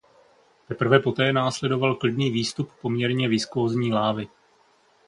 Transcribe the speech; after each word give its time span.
Teprve 0.67 0.99
poté 0.99 1.33
následoval 1.33 1.95
klidný 1.95 2.31
výstup 2.31 2.71
poměrně 2.81 3.29
viskózní 3.29 3.93
lávy. 3.93 4.27